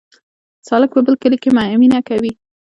سالک 0.67 0.89
په 0.95 1.01
بل 1.05 1.15
کلي 1.21 1.37
کې 1.43 1.49
مینه 1.81 1.99
کوي 2.07 2.31